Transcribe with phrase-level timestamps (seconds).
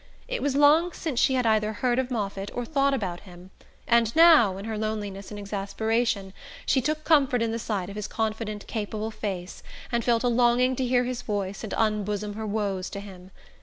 [0.27, 3.51] It was long since she had either heard of Moffatt or thought about him,
[3.87, 6.33] and now, in her loneliness and exasperation,
[6.65, 9.61] she took comfort in the sight of his confident capable face,
[9.91, 13.29] and felt a longing to hear his voice and unbosom her woes to him.